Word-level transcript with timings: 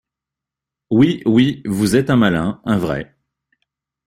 Oui, 0.89 1.21
oui, 1.27 1.61
vous 1.65 1.95
êtes 1.95 2.09
un 2.09 2.15
malin, 2.15 2.59
un 2.65 2.79
vrai! 2.79 3.15